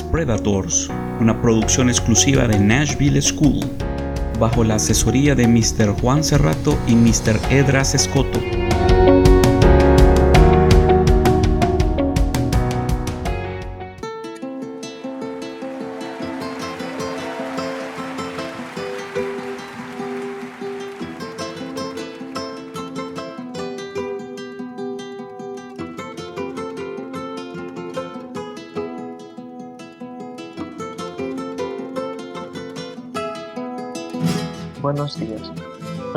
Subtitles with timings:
[0.00, 0.88] Predators,
[1.20, 3.58] una producción exclusiva de Nashville School,
[4.38, 6.00] bajo la asesoría de Mr.
[6.00, 7.40] Juan Cerrato y Mr.
[7.50, 8.38] Edras Escoto.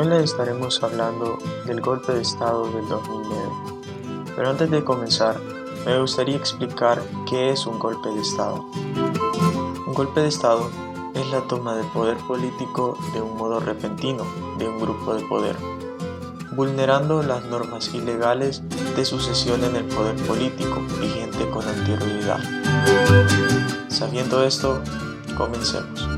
[0.06, 4.24] Hoy les estaremos hablando del golpe de Estado del 2009.
[4.36, 5.36] Pero antes de comenzar,
[5.84, 8.64] me gustaría explicar qué es un golpe de Estado.
[9.84, 10.70] Un golpe de Estado
[11.12, 14.24] es la toma de poder político de un modo repentino
[14.58, 15.56] de un grupo de poder,
[16.52, 18.62] vulnerando las normas ilegales
[18.94, 22.38] de sucesión en el poder político vigente con anterioridad.
[23.88, 24.80] Sabiendo esto,
[25.36, 26.08] comencemos.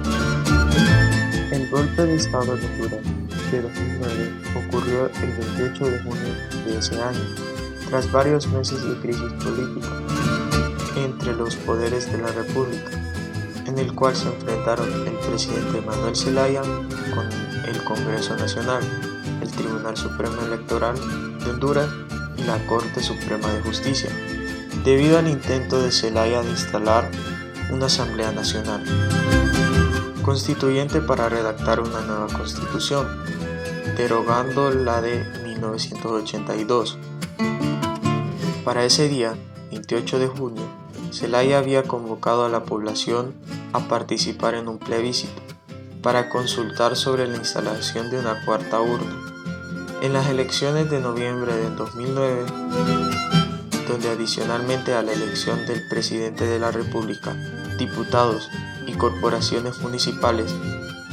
[1.50, 3.08] El golpe de Estado de Honduras
[3.51, 6.35] de 2009 ocurrió el 28 de junio
[6.67, 7.21] de ese año,
[7.89, 9.89] tras varios meses de crisis política
[10.97, 12.91] entre los poderes de la República,
[13.67, 17.29] en el cual se enfrentaron el presidente Manuel Zelaya con
[17.67, 18.83] el Congreso Nacional,
[19.41, 20.97] el Tribunal Supremo Electoral
[21.39, 21.89] de Honduras
[22.37, 24.11] y la Corte Suprema de Justicia,
[24.85, 27.11] debido al intento de Zelaya de instalar
[27.71, 28.85] una Asamblea Nacional
[30.29, 33.07] constituyente para redactar una nueva constitución,
[33.99, 36.97] derogando la de 1982.
[38.65, 39.35] Para ese día,
[39.73, 40.63] 28 de junio,
[41.13, 43.35] Zelaya había convocado a la población
[43.73, 45.43] a participar en un plebiscito
[46.01, 49.17] para consultar sobre la instalación de una cuarta urna.
[50.01, 52.45] En las elecciones de noviembre de 2009,
[53.89, 57.35] donde adicionalmente a la elección del presidente de la República,
[57.79, 58.49] diputados
[58.87, 60.55] y corporaciones municipales,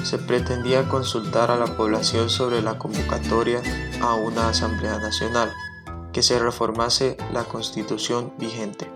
[0.06, 3.64] se pretendía consultar a la población sobre la convocatoria
[4.02, 5.52] a una Asamblea Nacional
[6.14, 8.90] que se reformase la constitución vigente.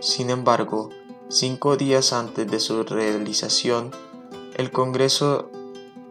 [0.00, 0.90] Sin embargo,
[1.28, 3.90] cinco días antes de su realización,
[4.54, 5.50] el Congreso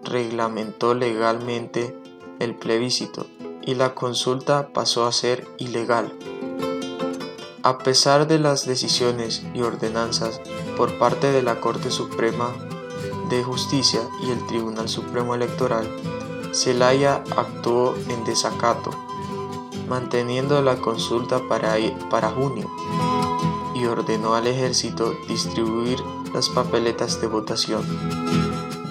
[0.04, 1.98] reglamentó legalmente
[2.40, 3.28] el plebiscito
[3.62, 6.12] y la consulta pasó a ser ilegal.
[7.64, 10.42] A pesar de las decisiones y ordenanzas
[10.76, 12.54] por parte de la Corte Suprema
[13.30, 15.88] de Justicia y el Tribunal Supremo Electoral,
[16.54, 18.92] Zelaya actuó en desacato,
[19.88, 21.76] manteniendo la consulta para,
[22.10, 22.70] para junio
[23.76, 26.00] y ordenó al ejército distribuir
[26.34, 27.84] las papeletas de votación.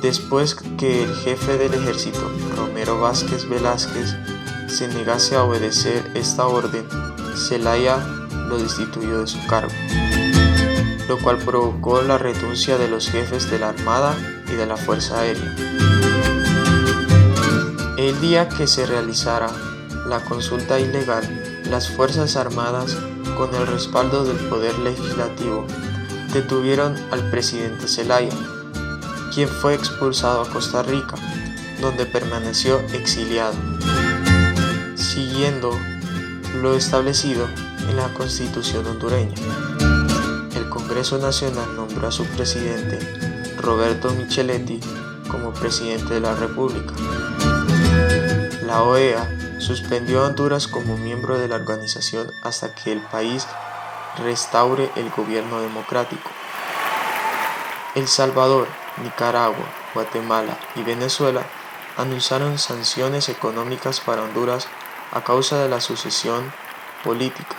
[0.01, 2.21] Después que el jefe del ejército,
[2.57, 4.15] Romero Vázquez Velázquez,
[4.69, 6.87] se negase a obedecer esta orden,
[7.49, 7.99] Zelaya
[8.49, 9.73] lo destituyó de su cargo
[11.09, 14.15] lo cual provocó la renuncia de los jefes de la Armada
[14.47, 15.55] y de la Fuerza Aérea.
[17.97, 19.51] El día que se realizara
[20.07, 22.97] la consulta ilegal, las Fuerzas Armadas,
[23.39, 25.67] con el respaldo del Poder Legislativo,
[26.35, 28.35] detuvieron al presidente Zelaya,
[29.33, 31.17] quien fue expulsado a Costa Rica,
[31.81, 33.55] donde permaneció exiliado,
[34.95, 35.71] siguiendo
[36.61, 37.47] lo establecido
[37.89, 39.37] en la Constitución hondureña.
[40.99, 42.99] Congreso Nacional nombró a su presidente,
[43.59, 44.81] Roberto Micheletti,
[45.31, 46.93] como presidente de la República.
[48.63, 49.25] La OEA
[49.61, 53.47] suspendió a Honduras como miembro de la organización hasta que el país
[54.25, 56.29] restaure el gobierno democrático.
[57.95, 58.67] El Salvador,
[59.01, 61.47] Nicaragua, Guatemala y Venezuela
[61.97, 64.67] anunciaron sanciones económicas para Honduras
[65.13, 66.53] a causa de la sucesión
[67.05, 67.55] política.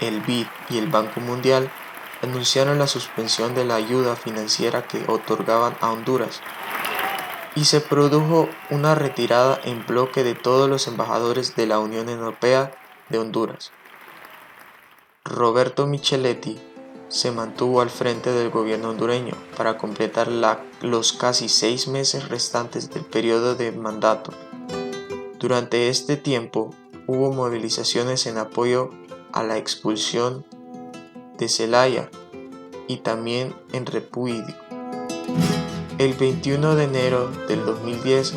[0.00, 1.70] El BID y el Banco Mundial
[2.22, 6.40] anunciaron la suspensión de la ayuda financiera que otorgaban a Honduras
[7.54, 12.72] y se produjo una retirada en bloque de todos los embajadores de la Unión Europea
[13.08, 13.72] de Honduras.
[15.24, 16.60] Roberto Micheletti
[17.08, 20.28] se mantuvo al frente del gobierno hondureño para completar
[20.82, 24.32] los casi seis meses restantes del periodo de mandato.
[25.38, 26.74] Durante este tiempo
[27.06, 28.90] hubo movilizaciones en apoyo
[29.32, 30.44] a la expulsión
[31.38, 32.10] de Celaya
[32.88, 34.44] y también en repudio.
[35.98, 38.34] El 21 de enero del 2010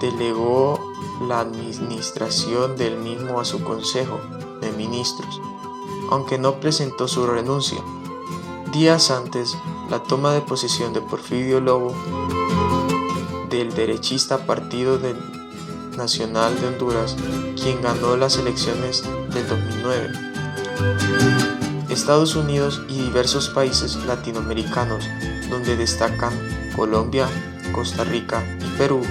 [0.00, 0.80] delegó
[1.26, 4.20] la administración del mismo a su Consejo
[4.60, 5.40] de Ministros,
[6.10, 7.78] aunque no presentó su renuncia.
[8.72, 9.56] Días antes,
[9.90, 11.94] la toma de posesión de Porfirio Lobo
[13.50, 15.00] del derechista Partido
[15.96, 17.16] Nacional de Honduras,
[17.60, 19.02] quien ganó las elecciones
[19.32, 21.48] del 2009
[21.98, 25.04] Estados Unidos y diversos países latinoamericanos,
[25.50, 26.32] donde destacan
[26.76, 27.26] Colombia,
[27.72, 29.02] Costa Rica y Perú,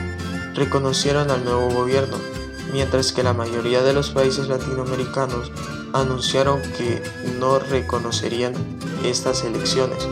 [0.54, 2.16] reconocieron al nuevo gobierno,
[2.72, 5.52] mientras que la mayoría de los países latinoamericanos
[5.92, 7.04] anunciaron que
[7.38, 8.54] no reconocerían
[9.04, 10.08] estas elecciones.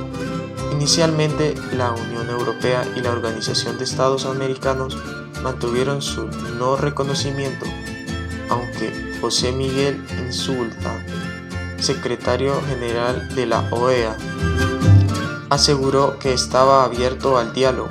[0.74, 4.98] Inicialmente, la Unión Europea y la Organización de Estados Americanos
[5.42, 6.28] mantuvieron su
[6.60, 7.66] no reconocimiento,
[8.50, 10.94] aunque José Miguel Insulta
[11.80, 14.18] secretario general de la OEA,
[15.50, 17.90] aseguró que estaba abierto al diálogo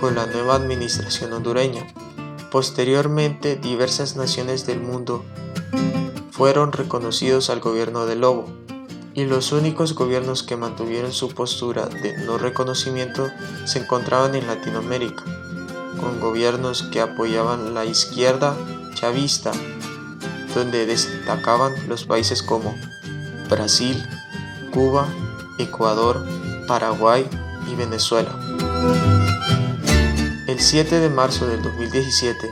[0.00, 1.86] con la nueva administración hondureña.
[2.50, 5.24] Posteriormente, diversas naciones del mundo
[6.30, 8.46] fueron reconocidos al gobierno de Lobo,
[9.12, 13.28] y los únicos gobiernos que mantuvieron su postura de no reconocimiento
[13.66, 15.24] se encontraban en Latinoamérica,
[16.00, 18.56] con gobiernos que apoyaban la izquierda
[18.94, 19.52] chavista
[20.54, 22.74] donde destacaban los países como
[23.48, 24.02] Brasil,
[24.72, 25.06] Cuba,
[25.58, 26.26] Ecuador,
[26.66, 27.26] Paraguay
[27.70, 28.38] y Venezuela.
[30.46, 32.50] El 7 de marzo del 2017,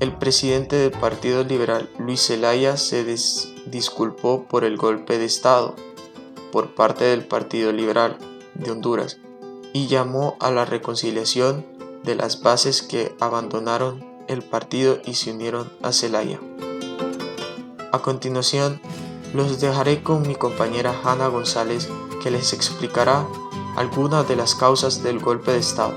[0.00, 3.04] el presidente del Partido Liberal, Luis Zelaya, se
[3.66, 5.76] disculpó por el golpe de Estado
[6.50, 8.16] por parte del Partido Liberal
[8.54, 9.18] de Honduras
[9.72, 11.66] y llamó a la reconciliación
[12.02, 16.40] de las bases que abandonaron el partido y se unieron a Zelaya.
[17.92, 18.80] A continuación,
[19.34, 21.88] los dejaré con mi compañera Hanna González
[22.22, 23.26] que les explicará
[23.76, 25.94] algunas de las causas del golpe de Estado.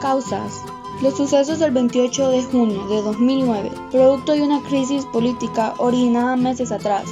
[0.00, 0.62] Causas.
[1.02, 6.70] Los sucesos del 28 de junio de 2009, producto de una crisis política originada meses
[6.70, 7.04] atrás,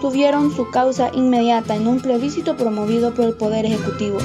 [0.00, 4.18] tuvieron su causa inmediata en un plebiscito promovido por el Poder Ejecutivo,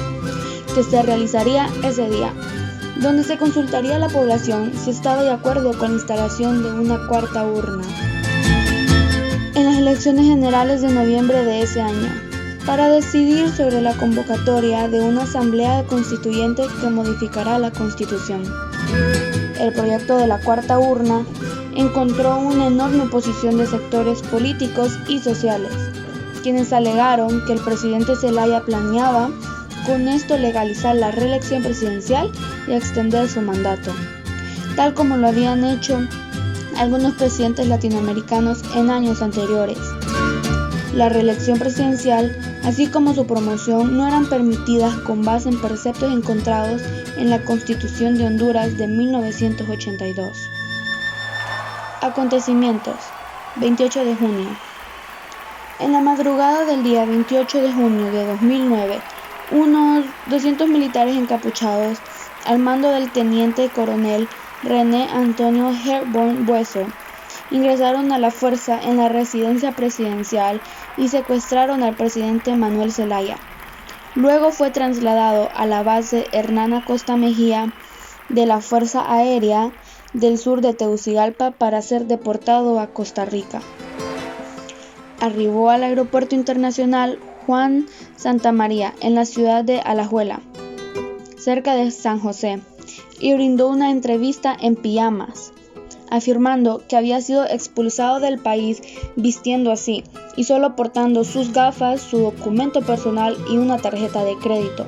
[0.74, 2.34] que se realizaría ese día
[3.04, 7.06] donde se consultaría a la población si estaba de acuerdo con la instalación de una
[7.06, 7.84] cuarta urna
[9.54, 12.08] en las elecciones generales de noviembre de ese año,
[12.64, 18.42] para decidir sobre la convocatoria de una asamblea constituyente que modificará la constitución.
[19.60, 21.26] El proyecto de la cuarta urna
[21.76, 25.72] encontró una enorme oposición de sectores políticos y sociales,
[26.42, 29.28] quienes alegaron que el presidente Zelaya planeaba
[29.86, 32.30] con esto legalizar la reelección presidencial
[32.66, 33.92] y extender su mandato,
[34.76, 36.00] tal como lo habían hecho
[36.78, 39.78] algunos presidentes latinoamericanos en años anteriores.
[40.94, 46.82] La reelección presidencial, así como su promoción, no eran permitidas con base en preceptos encontrados
[47.16, 50.50] en la Constitución de Honduras de 1982.
[52.00, 52.96] Acontecimientos.
[53.56, 54.48] 28 de junio.
[55.78, 59.00] En la madrugada del día 28 de junio de 2009,
[59.50, 61.98] unos 200 militares encapuchados,
[62.44, 64.28] al mando del teniente coronel
[64.62, 66.86] René Antonio Herborn Bueso,
[67.50, 70.60] ingresaron a la fuerza en la residencia presidencial
[70.96, 73.36] y secuestraron al presidente Manuel Zelaya.
[74.14, 77.72] Luego fue trasladado a la base Hernana Costa Mejía
[78.28, 79.72] de la Fuerza Aérea
[80.12, 83.60] del sur de Tegucigalpa para ser deportado a Costa Rica.
[85.20, 87.86] Arribó al Aeropuerto Internacional Juan
[88.16, 90.40] Santa María en la ciudad de Alajuela,
[91.36, 92.60] cerca de San José,
[93.20, 95.52] y brindó una entrevista en pijamas,
[96.10, 98.82] afirmando que había sido expulsado del país
[99.16, 100.04] vistiendo así
[100.36, 104.86] y solo portando sus gafas, su documento personal y una tarjeta de crédito.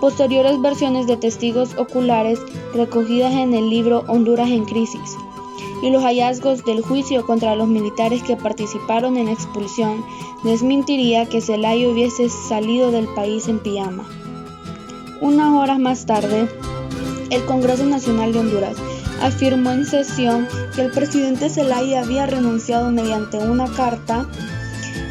[0.00, 2.38] Posteriores versiones de testigos oculares
[2.74, 5.16] recogidas en el libro Honduras en Crisis
[5.82, 10.04] y los hallazgos del juicio contra los militares que participaron en la expulsión
[10.44, 14.08] desmentiría que Zelaya hubiese salido del país en pijama.
[15.20, 16.48] Unas horas más tarde,
[17.30, 18.76] el Congreso Nacional de Honduras
[19.20, 24.26] afirmó en sesión que el presidente Zelaya había renunciado mediante una carta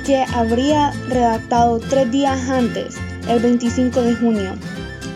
[0.06, 2.98] que habría redactado tres días antes,
[3.28, 4.54] el 25 de junio.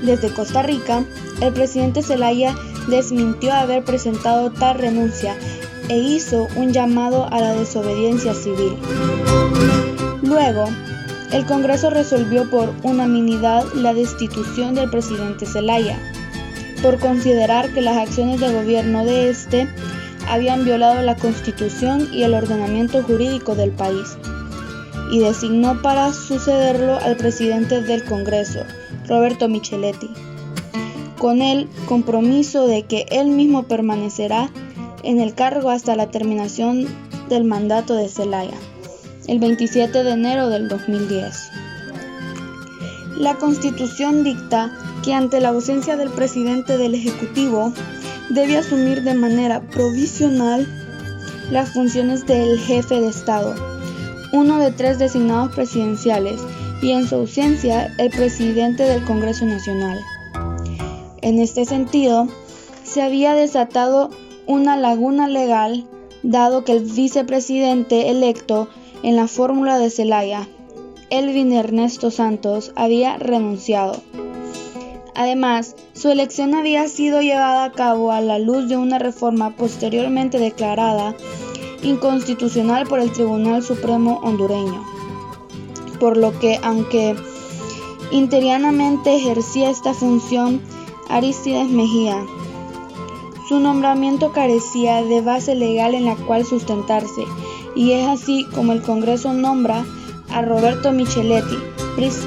[0.01, 1.03] Desde Costa Rica,
[1.41, 2.55] el presidente Zelaya
[2.87, 5.35] desmintió haber presentado tal renuncia
[5.89, 8.75] e hizo un llamado a la desobediencia civil.
[10.21, 10.65] Luego,
[11.31, 15.99] el Congreso resolvió por unanimidad la destitución del presidente Zelaya,
[16.81, 19.67] por considerar que las acciones de gobierno de este
[20.27, 24.17] habían violado la Constitución y el ordenamiento jurídico del país,
[25.11, 28.61] y designó para sucederlo al presidente del Congreso,
[29.07, 30.09] Roberto Micheletti
[31.17, 34.49] con el compromiso de que él mismo permanecerá
[35.03, 36.87] en el cargo hasta la terminación
[37.29, 38.57] del mandato de Zelaya,
[39.27, 41.51] el 27 de enero del 2010.
[43.17, 44.71] La Constitución dicta
[45.03, 47.71] que ante la ausencia del presidente del Ejecutivo
[48.29, 50.67] debe asumir de manera provisional
[51.51, 53.55] las funciones del jefe de Estado,
[54.33, 56.41] uno de tres designados presidenciales,
[56.81, 59.97] y en su ausencia el presidente del Congreso Nacional.
[61.25, 62.27] En este sentido,
[62.83, 64.11] se había desatado
[64.45, 65.87] una laguna legal
[66.21, 68.67] dado que el vicepresidente electo
[69.01, 70.47] en la fórmula de Celaya,
[71.09, 74.03] Elvin Ernesto Santos, había renunciado.
[75.15, 80.37] Además, su elección había sido llevada a cabo a la luz de una reforma posteriormente
[80.37, 81.15] declarada
[81.81, 84.85] inconstitucional por el Tribunal Supremo hondureño,
[85.99, 87.15] por lo que aunque
[88.11, 90.61] interianamente ejercía esta función
[91.09, 92.25] Aristides Mejía,
[93.47, 97.25] su nombramiento carecía de base legal en la cual sustentarse,
[97.75, 99.85] y es así como el Congreso nombra
[100.31, 101.57] a Roberto Micheletti,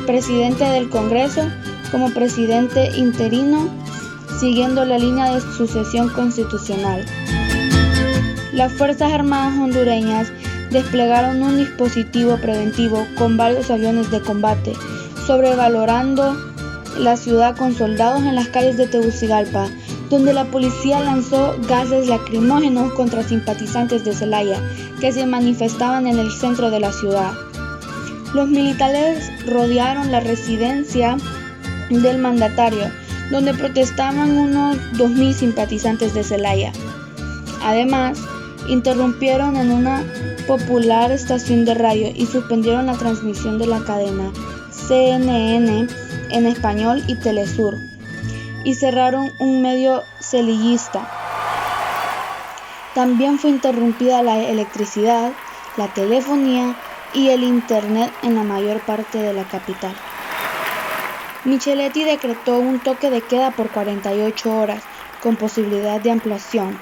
[0.06, 1.42] presidente del Congreso,
[1.90, 3.68] como presidente interino,
[4.38, 7.04] siguiendo la línea de sucesión constitucional.
[8.52, 10.32] Las Fuerzas Armadas hondureñas
[10.70, 14.73] desplegaron un dispositivo preventivo con varios aviones de combate,
[15.26, 16.48] sobrevalorando
[16.97, 19.68] la ciudad con soldados en las calles de Tegucigalpa,
[20.11, 24.61] donde la policía lanzó gases lacrimógenos contra simpatizantes de Zelaya
[25.00, 27.33] que se manifestaban en el centro de la ciudad.
[28.35, 31.16] Los militares rodearon la residencia
[31.90, 32.90] del mandatario,
[33.30, 36.73] donde protestaban unos 2.000 simpatizantes de Zelaya.
[37.62, 38.18] Además,
[38.68, 40.04] interrumpieron en una
[40.47, 44.30] popular estación de radio y suspendieron la transmisión de la cadena
[44.71, 45.87] CNN
[46.30, 47.78] en español y Telesur,
[48.64, 51.08] y cerraron un medio celillista.
[52.94, 55.32] También fue interrumpida la electricidad,
[55.76, 56.75] la telefonía
[57.14, 59.94] y el Internet en la mayor parte de la capital.
[61.44, 64.82] Micheletti decretó un toque de queda por 48 horas,
[65.23, 66.78] con posibilidad de ampliación,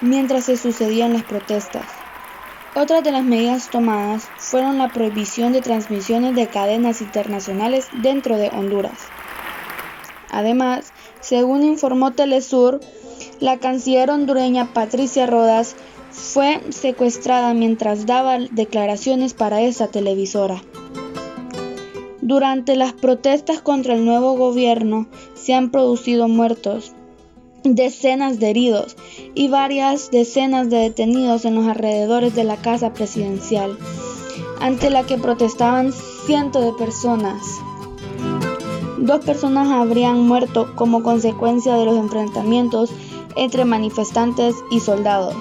[0.00, 1.84] mientras se sucedían las protestas.
[2.76, 8.48] Otras de las medidas tomadas fueron la prohibición de transmisiones de cadenas internacionales dentro de
[8.48, 8.98] Honduras.
[10.32, 12.80] Además, según informó Telesur,
[13.38, 15.76] la canciller hondureña Patricia Rodas
[16.10, 20.60] fue secuestrada mientras daba declaraciones para esa televisora.
[22.22, 26.92] Durante las protestas contra el nuevo gobierno se han producido muertos,
[27.64, 28.96] decenas de heridos
[29.34, 33.78] y varias decenas de detenidos en los alrededores de la casa presidencial,
[34.60, 35.92] ante la que protestaban
[36.26, 37.42] cientos de personas.
[38.98, 42.90] Dos personas habrían muerto como consecuencia de los enfrentamientos
[43.34, 45.34] entre manifestantes y soldados.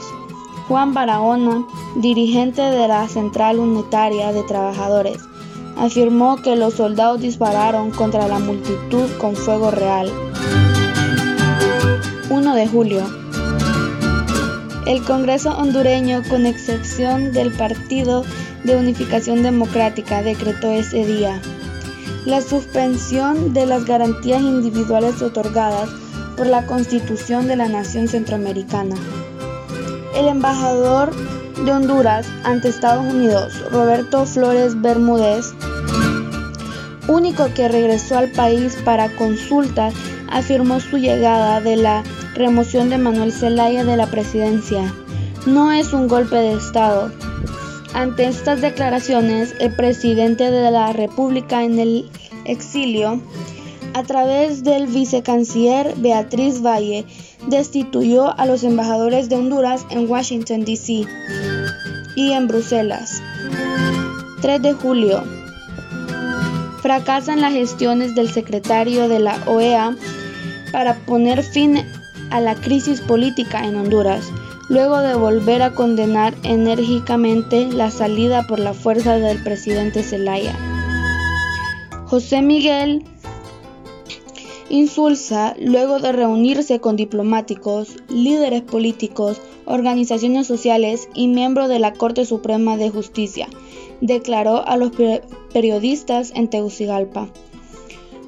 [0.69, 5.19] Juan Barahona, dirigente de la Central Unitaria de Trabajadores,
[5.77, 10.09] afirmó que los soldados dispararon contra la multitud con fuego real.
[12.33, 13.03] 1 de julio.
[14.87, 18.25] El Congreso hondureño, con excepción del Partido
[18.63, 21.39] de Unificación Democrática, decretó ese día
[22.25, 25.91] la suspensión de las garantías individuales otorgadas
[26.35, 28.95] por la Constitución de la Nación Centroamericana.
[30.15, 31.13] El embajador
[31.63, 35.53] de Honduras ante Estados Unidos, Roberto Flores Bermúdez,
[37.07, 39.93] único que regresó al país para consultas,
[40.31, 42.03] afirmó su llegada de la
[42.35, 44.93] remoción de Manuel Zelaya de la presidencia.
[45.45, 47.11] No es un golpe de Estado.
[47.93, 52.09] Ante estas declaraciones, el presidente de la República en el
[52.45, 53.21] exilio,
[53.93, 57.05] a través del vicecanciller Beatriz Valle,
[57.47, 61.05] destituyó a los embajadores de Honduras en Washington, D.C.
[62.15, 63.21] y en Bruselas.
[64.41, 65.23] 3 de julio.
[66.81, 69.95] Fracasan las gestiones del secretario de la OEA
[70.71, 71.85] para poner fin
[72.33, 74.31] a la crisis política en Honduras,
[74.67, 80.57] luego de volver a condenar enérgicamente la salida por la fuerza del presidente Zelaya.
[82.07, 83.03] José Miguel
[84.69, 92.25] Insulza, luego de reunirse con diplomáticos, líderes políticos, organizaciones sociales y miembro de la Corte
[92.25, 93.47] Suprema de Justicia,
[94.01, 94.91] declaró a los
[95.53, 97.29] periodistas en Tegucigalpa.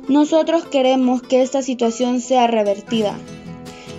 [0.08, 3.18] Nosotros queremos que esta situación sea revertida.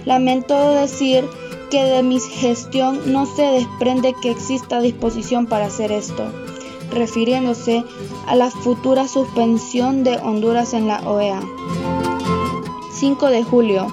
[0.07, 1.25] Lamento decir
[1.71, 6.25] que de mi gestión no se desprende que exista disposición para hacer esto,
[6.93, 7.85] refiriéndose
[8.29, 11.43] a la futura suspensión de Honduras en la OEA.
[12.93, 13.89] 5 de julio.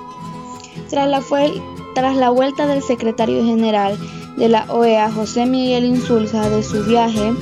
[0.90, 1.22] Tras la,
[1.96, 3.98] tras la vuelta del secretario general
[4.38, 7.34] de la OEA, José Miguel Insulza, de su viaje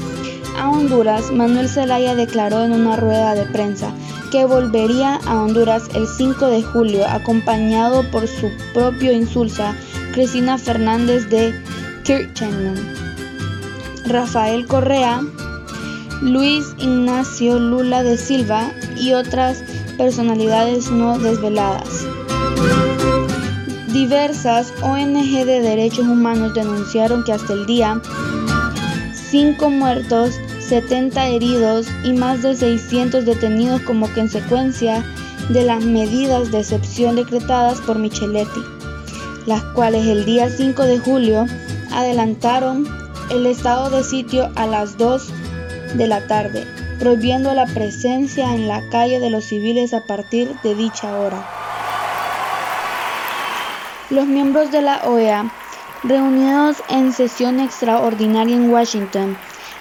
[0.58, 3.94] a Honduras, Manuel Zelaya declaró en una rueda de prensa
[4.32, 9.76] que volvería a Honduras el 5 de julio, acompañado por su propio Insulza,
[10.14, 11.54] Cristina Fernández de
[12.04, 12.80] Kirchner.
[14.06, 15.22] Rafael Correa,
[16.22, 19.64] Luis Ignacio Lula de Silva y otras
[19.98, 22.08] personalidades no desveladas.
[23.94, 28.02] Diversas ONG de derechos humanos denunciaron que hasta el día
[29.32, 35.06] 5 muertos, 70 heridos y más de 600 detenidos como consecuencia
[35.48, 38.60] de las medidas de excepción decretadas por Micheletti,
[39.46, 41.46] las cuales el día 5 de julio
[41.94, 42.86] adelantaron
[43.30, 45.32] el estado de sitio a las 2
[45.94, 46.68] de la tarde,
[47.00, 51.48] prohibiendo la presencia en la calle de los civiles a partir de dicha hora.
[54.10, 55.50] Los miembros de la OEA,
[56.04, 59.38] reunidos en sesión extraordinaria en Washington,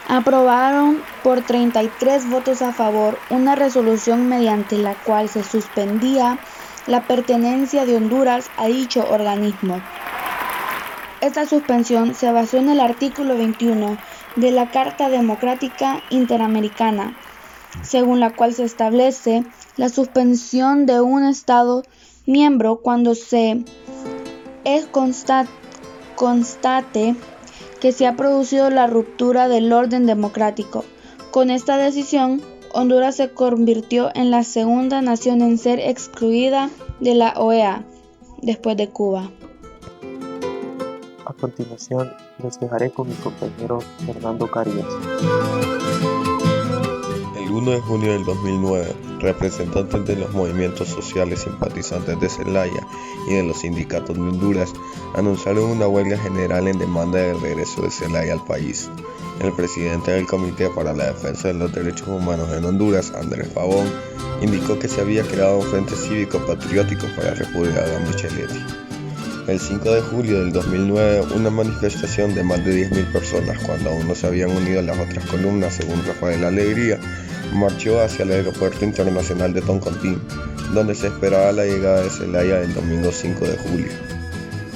[0.09, 6.39] aprobaron por 33 votos a favor una resolución mediante la cual se suspendía
[6.87, 9.81] la pertenencia de Honduras a dicho organismo.
[11.21, 13.99] Esta suspensión se basó en el artículo 21
[14.37, 17.17] de la Carta Democrática Interamericana,
[17.83, 19.45] según la cual se establece
[19.77, 21.83] la suspensión de un Estado
[22.27, 23.65] miembro cuando se
[24.65, 24.87] es
[26.21, 27.17] constate
[27.81, 30.85] que se ha producido la ruptura del orden democrático.
[31.31, 32.43] Con esta decisión,
[32.75, 36.69] Honduras se convirtió en la segunda nación en ser excluida
[37.01, 37.87] de la OEA,
[38.43, 39.31] después de Cuba.
[41.25, 42.13] A continuación,
[42.43, 44.85] les dejaré con mi compañero Fernando Carías.
[47.51, 52.87] El 1 de junio del 2009, representantes de los movimientos sociales simpatizantes de Zelaya
[53.27, 54.73] y de los sindicatos de Honduras
[55.17, 58.89] anunciaron una huelga general en demanda del regreso de Zelaya al país.
[59.41, 63.89] El presidente del Comité para la Defensa de los Derechos Humanos en Honduras, Andrés Pavón,
[64.41, 68.61] indicó que se había creado un frente cívico patriótico para repudiar a Micheletti.
[69.49, 74.07] El 5 de julio del 2009, una manifestación de más de 10.000 personas, cuando aún
[74.07, 77.01] no se habían unido las otras columnas, según Rafael Alegría,
[77.53, 80.21] marchó hacia el Aeropuerto Internacional de Toncontín,
[80.73, 83.93] donde se esperaba la llegada de Celaya el domingo 5 de julio.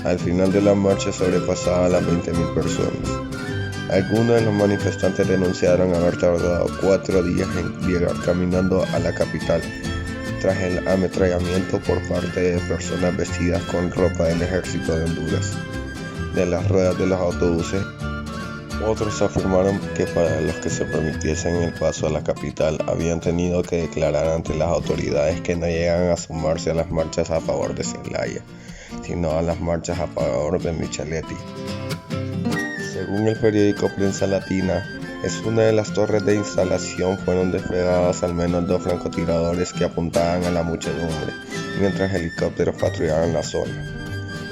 [0.04, 3.08] Al final de la marcha sobrepasaba las 20.000 personas.
[3.90, 9.62] Algunos de los manifestantes denunciaron haber tardado cuatro días en llegar caminando a la capital
[10.40, 15.52] tras el ametrallamiento por parte de personas vestidas con ropa del ejército de Honduras
[16.34, 17.82] de las ruedas de los autobuses
[18.82, 23.62] otros afirmaron que para los que se permitiesen el paso a la capital habían tenido
[23.62, 27.74] que declarar ante las autoridades que no llegan a sumarse a las marchas a favor
[27.74, 28.42] de Zelaya,
[29.02, 31.37] sino a las marchas a favor de Micheletti.
[32.92, 34.84] Según el periódico Prensa Latina,
[35.24, 40.44] es una de las torres de instalación fueron desplegadas al menos dos francotiradores que apuntaban
[40.44, 41.32] a la muchedumbre,
[41.80, 44.03] mientras helicópteros patrullaban la zona.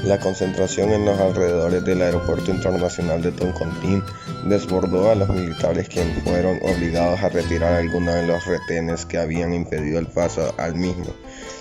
[0.04, 4.02] La concentración en los alrededores del Aeropuerto Internacional de Toncontín
[4.48, 9.54] desbordó a los militares quienes fueron obligados a retirar algunos de los retenes que habían
[9.54, 11.14] impedido el paso al mismo.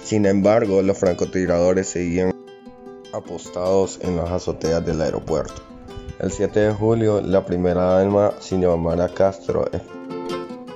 [0.04, 2.34] Sin embargo, los francotiradores seguían
[3.14, 5.62] apostados en las azoteas del aeropuerto.
[6.18, 9.70] El 7 de julio, la primera dama, Xiomara Castro,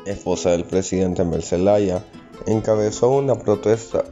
[0.06, 2.04] esposa del presidente Mercelaya,
[2.46, 4.04] encabezó una protesta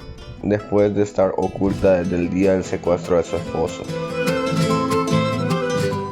[0.44, 3.84] después de estar oculta desde el día del secuestro de su esposo.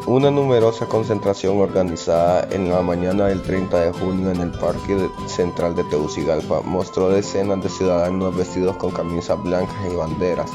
[0.08, 5.74] Una numerosa concentración organizada en la mañana del 30 de junio en el Parque Central
[5.74, 10.52] de Tegucigalpa mostró decenas de ciudadanos vestidos con camisas blancas y banderas,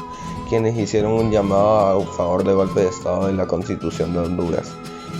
[0.47, 4.71] quienes hicieron un llamado a favor del golpe de Estado en la Constitución de Honduras.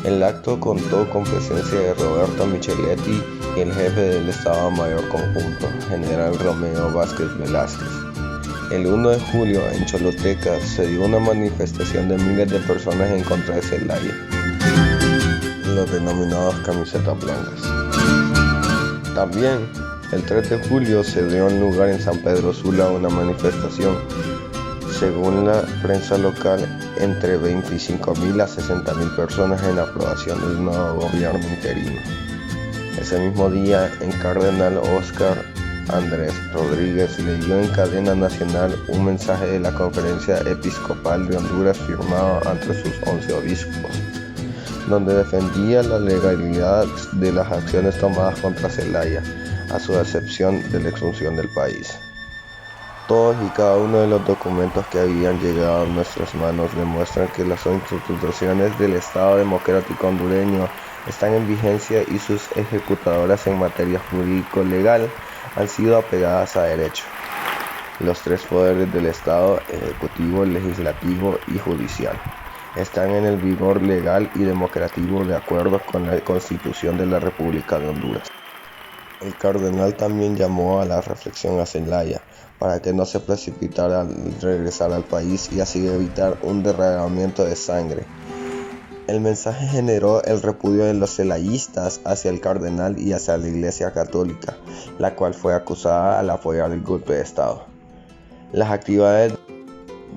[0.04, 3.24] El acto contó con presencia de Roberto Micheletti
[3.56, 8.07] y el jefe del Estado Mayor Conjunto, general Romeo Vázquez Velázquez.
[8.70, 13.24] El 1 de julio en Choloteca se dio una manifestación de miles de personas en
[13.24, 14.14] contra de Celaya,
[15.68, 17.62] los denominados camisetas blancas.
[19.16, 19.70] También
[20.12, 23.96] el 3 de julio se dio en lugar en San Pedro Sula una manifestación,
[25.00, 26.60] según la prensa local,
[27.00, 32.02] entre 25.000 a 60.000 personas en aprobación del nuevo gobierno interino.
[33.00, 35.57] Ese mismo día en Cardenal Oscar
[35.90, 42.42] Andrés Rodríguez leyó en cadena nacional un mensaje de la Conferencia Episcopal de Honduras firmado
[42.46, 43.92] ante sus 11 obispos,
[44.90, 49.24] donde defendía la legalidad de las acciones tomadas contra Zelaya,
[49.72, 51.98] a su excepción de la expulsión del país.
[53.08, 57.46] Todos y cada uno de los documentos que habían llegado a nuestras manos demuestran que
[57.46, 60.68] las instituciones del Estado Democrático Hondureño
[61.08, 65.10] están en vigencia y sus ejecutadoras en materia jurídico-legal
[65.58, 67.04] han sido apegadas a derecho.
[68.00, 72.16] Los tres poderes del Estado, ejecutivo, legislativo y judicial,
[72.76, 77.80] están en el vigor legal y democrático de acuerdo con la Constitución de la República
[77.80, 78.28] de Honduras.
[79.20, 82.22] El cardenal también llamó a la reflexión a Zelaya
[82.60, 87.56] para que no se precipitara al regresar al país y así evitar un derramamiento de
[87.56, 88.06] sangre.
[89.08, 93.94] El mensaje generó el repudio de los celayistas hacia el cardenal y hacia la Iglesia
[93.94, 94.58] Católica,
[95.00, 97.64] la cual fue acusada al apoyar el golpe de Estado.
[98.52, 99.34] Las actividades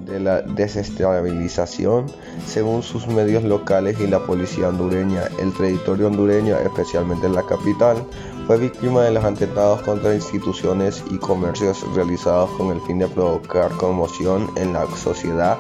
[0.07, 2.07] de la desestabilización,
[2.49, 8.05] según sus medios locales y la policía hondureña, el territorio hondureño, especialmente en la capital,
[8.49, 13.71] fue víctima de los atentados contra instituciones y comercios realizados con el fin de provocar
[13.77, 15.59] conmoción en la sociedad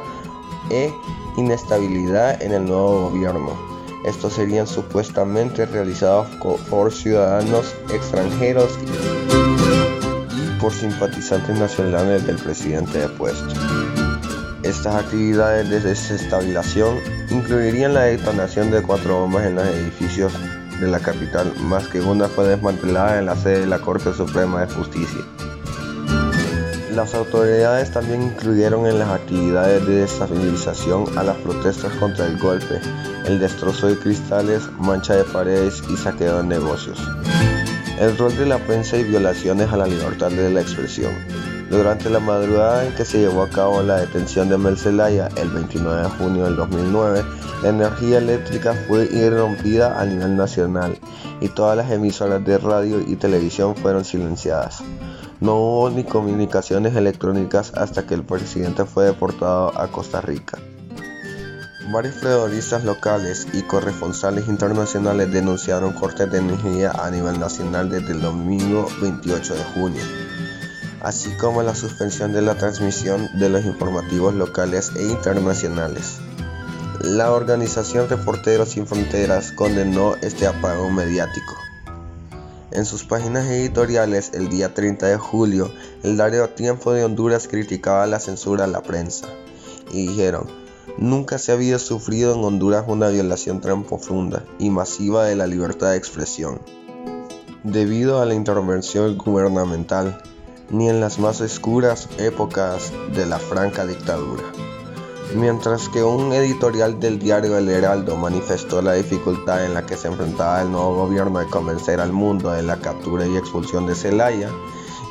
[0.70, 0.92] e
[1.36, 3.56] inestabilidad en el nuevo gobierno.
[4.04, 6.28] Estos serían supuestamente realizados
[6.70, 8.78] por ciudadanos extranjeros
[10.36, 13.54] y por simpatizantes nacionales del presidente depuesto.
[14.62, 16.96] Estas actividades de desestabilización
[17.30, 20.32] incluirían la detonación de cuatro bombas en los edificios
[20.80, 24.64] de la capital, más que una fue desmantelada en la sede de la Corte Suprema
[24.64, 25.24] de Justicia.
[26.94, 32.80] Las autoridades también incluyeron en las actividades de desestabilización a las protestas contra el golpe,
[33.26, 36.98] el destrozo de cristales, mancha de paredes y saqueo de negocios.
[38.00, 41.12] El rol de la prensa y violaciones a la libertad de la expresión.
[41.70, 45.50] Durante la madrugada en que se llevó a cabo la detención de Mel Zelaya, el
[45.50, 47.22] 29 de junio del 2009,
[47.62, 50.98] la energía eléctrica fue irrumpida a nivel nacional
[51.40, 54.82] y todas las emisoras de radio y televisión fueron silenciadas.
[55.40, 60.58] No hubo ni comunicaciones electrónicas hasta que el presidente fue deportado a Costa Rica.
[61.92, 68.20] Varios periodistas locales y corresponsales internacionales denunciaron cortes de energía a nivel nacional desde el
[68.20, 70.02] domingo 28 de junio
[71.02, 76.18] así como la suspensión de la transmisión de los informativos locales e internacionales.
[77.00, 81.69] La organización Reporteros Sin Fronteras condenó este apagón mediático.
[82.72, 85.72] En sus páginas editoriales el día 30 de julio,
[86.04, 89.26] el diario Tiempo de Honduras criticaba la censura a la prensa
[89.90, 90.46] y dijeron,
[90.96, 95.90] nunca se había sufrido en Honduras una violación tan profunda y masiva de la libertad
[95.90, 96.60] de expresión.
[97.64, 100.22] Debido a la intervención gubernamental,
[100.70, 104.44] ni en las más oscuras épocas de la franca dictadura.
[105.34, 110.08] Mientras que un editorial del diario El Heraldo manifestó la dificultad en la que se
[110.08, 114.50] enfrentaba el nuevo gobierno de convencer al mundo de la captura y expulsión de Zelaya,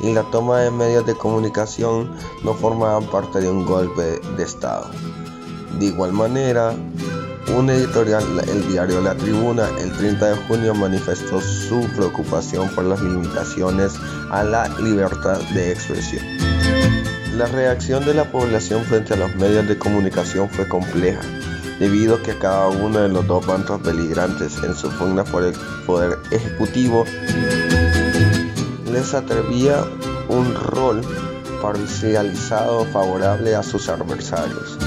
[0.02, 4.90] y la toma de medios de comunicación no formaban parte de un golpe de Estado.
[5.80, 6.74] De igual manera,
[7.56, 13.02] un editorial, el diario La Tribuna, el 30 de junio manifestó su preocupación por las
[13.02, 13.94] limitaciones
[14.32, 16.39] a la libertad de expresión.
[17.40, 21.22] La reacción de la población frente a los medios de comunicación fue compleja,
[21.80, 25.54] debido a que cada uno de los dos bandos beligrantes en su pugna por el
[25.86, 27.06] poder ejecutivo
[28.92, 29.86] les atrevía
[30.28, 31.00] un rol
[31.62, 34.78] parcializado favorable a sus adversarios.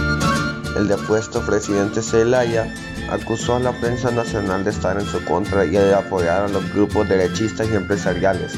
[0.76, 2.70] El depuesto presidente Zelaya
[3.08, 6.70] acusó a la prensa nacional de estar en su contra y de apoyar a los
[6.74, 8.52] grupos derechistas y empresariales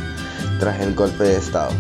[0.59, 1.71] tras el golpe de Estado.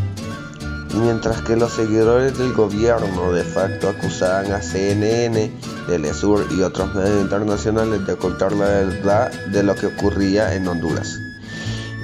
[0.96, 5.50] Mientras que los seguidores del gobierno de facto acusaban a CNN,
[5.88, 11.18] Telesur y otros medios internacionales de ocultar la verdad de lo que ocurría en Honduras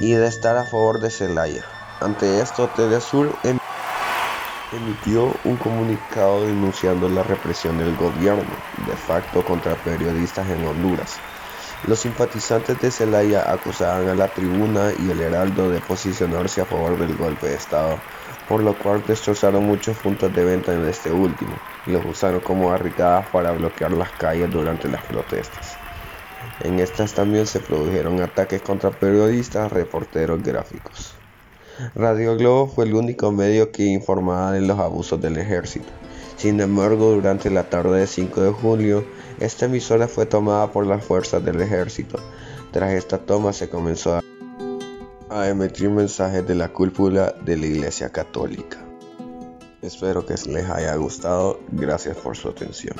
[0.00, 1.64] y de estar a favor de Zelaya.
[2.00, 3.32] Ante esto, Telesur
[4.72, 8.50] emitió un comunicado denunciando la represión del gobierno
[8.86, 11.16] de facto contra periodistas en Honduras.
[11.86, 16.98] Los simpatizantes de Zelaya acusaban a la tribuna y el Heraldo de posicionarse a favor
[16.98, 17.98] del golpe de Estado,
[18.50, 21.52] por lo cual destrozaron muchos puntos de venta en este último
[21.86, 25.76] y los usaron como barricadas para bloquear las calles durante las protestas.
[26.64, 31.14] En estas también se produjeron ataques contra periodistas, reporteros gráficos.
[31.94, 35.86] Radio Globo fue el único medio que informaba de los abusos del ejército.
[36.36, 39.04] Sin embargo, durante la tarde del 5 de julio,
[39.38, 42.18] esta emisora fue tomada por las fuerzas del ejército.
[42.72, 44.22] Tras esta toma se comenzó a,
[45.30, 48.78] a emitir mensajes de la cúpula de la Iglesia Católica.
[49.80, 51.60] Espero que les haya gustado.
[51.70, 52.96] Gracias por su atención.